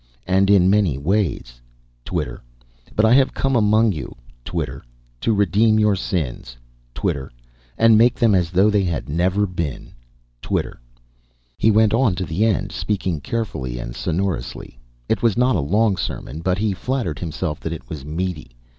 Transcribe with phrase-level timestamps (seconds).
[0.25, 1.61] "and in many ways."
[2.03, 2.41] Twitter.
[2.95, 4.15] "But I have come among you"
[4.51, 4.83] Twitter."
[5.21, 6.57] to redeem your sins"
[6.95, 7.31] Twitter."
[7.77, 9.91] and make them as though they had never been."
[10.41, 10.81] Twitter.
[11.55, 14.79] He went on to the end, speaking carefully and sonorously.
[15.07, 18.49] It was not a long sermon, but He flattered Himself that it was meaty.